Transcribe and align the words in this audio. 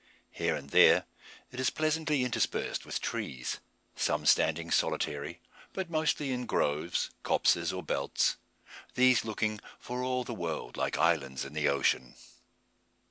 Here 0.31 0.55
and 0.55 0.71
there 0.71 1.05
it 1.51 1.59
is 1.59 1.69
pleasantly 1.69 2.23
interspersed 2.25 2.87
with 2.87 2.99
trees, 3.01 3.59
some 3.95 4.25
standing 4.25 4.71
solitary, 4.71 5.41
but 5.73 5.91
mostly 5.91 6.31
in 6.31 6.47
groves, 6.47 7.11
copses, 7.21 7.71
or 7.71 7.83
belts; 7.83 8.37
these 8.95 9.23
looking, 9.23 9.59
for 9.77 10.01
all 10.01 10.23
the 10.23 10.33
world, 10.33 10.75
like 10.75 10.97
islands 10.97 11.45
in 11.45 11.53
the 11.53 11.69
ocean. 11.69 12.15